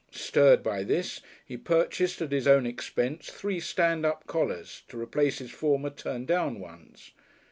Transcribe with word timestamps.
Stirred 0.09 0.63
by 0.63 0.81
this, 0.81 1.21
he 1.45 1.57
purchased 1.57 2.23
at 2.23 2.31
his 2.31 2.47
own 2.47 2.65
expense 2.65 3.29
three 3.29 3.59
stand 3.59 4.03
up 4.03 4.25
collars 4.25 4.81
to 4.87 4.99
replace 4.99 5.37
his 5.37 5.51
former 5.51 5.91
turn 5.91 6.25
down 6.25 6.59
ones. 6.59 7.11